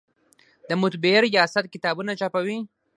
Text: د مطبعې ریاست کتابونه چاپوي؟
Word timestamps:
د 0.69 0.71
مطبعې 0.81 1.17
ریاست 1.27 1.65
کتابونه 1.73 2.11
چاپوي؟ 2.19 2.57